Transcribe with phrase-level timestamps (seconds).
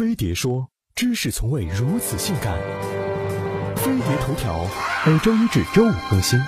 [0.00, 2.58] 飞碟说：知识从未如此性感。
[3.76, 4.66] 飞碟头条
[5.06, 6.40] 每周一至周五更新。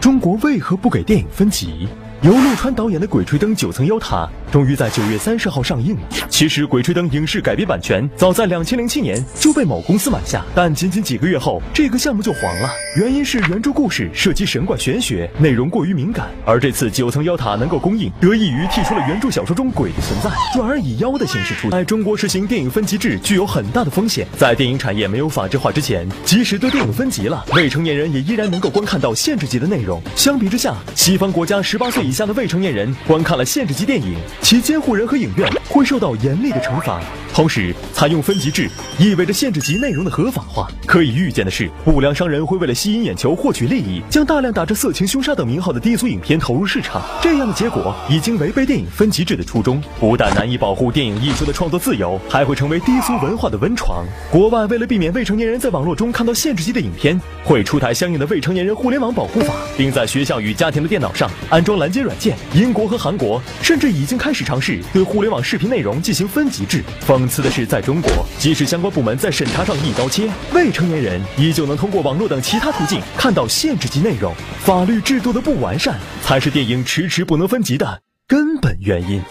[0.00, 1.86] 中国为何不给电影分级？
[2.22, 6.02] 由陆川导演的《鬼吹灯》九层妖塔终于在九月三十号上映了。
[6.28, 12.68] 其实，《鬼吹灯》影视改编版权早在两千零七年就被某公司买下，但仅仅几个月后，这个项目就黄了。
[12.98, 16.28] 原因是原著故事涉及神怪玄学，内容过于敏感。
[16.44, 21.70] 而这次九层妖塔能够公映，得益于剔除了原著小说中鬼的存在，转而以妖的形式出现。
[21.70, 24.26] 在中国实行电影分级制具有很大的风险。
[24.36, 30.02] 在电影产业没有法制化之前，即使对电影分级了，未成年人也依然能够观看到限制级的内容。
[30.14, 37.00] 相比之下，西方国家十八岁以下的未成年人观看了限制级电影，其监护人和影院会受到严厉的惩罚。
[37.32, 40.68] 同时，采用分级制意味着限制级内容的合法化。
[40.84, 47.00] 可以预见的是，不良商人会为了吸引眼球、获取利益，将大量打着色情、凶杀等名号的低俗影片投入市场。
[47.22, 54.04] 这样的结果已经违背电影分级制的初衷，不但难以保护电影艺术的创作自由，还会成为低俗文化的温床。
[54.32, 62.36] 国外为了避免未成年人在网络中看到限制级的影片，会出台相应的未成年人互联网保护法，并在学校与家庭的电脑上安装拦截软件。
[62.54, 66.82] 英国和韩国甚至已经开始尝试对互联网视频内容进行分级制。
[67.06, 74.34] 讽刺的是，在中国，即使相关部门在审查上一刀切，未成年人依旧能通过网络等其他途径看到限制级内容。
[74.60, 79.22] 法律制度的不完善，才是电影迟迟不能分级的根本原因。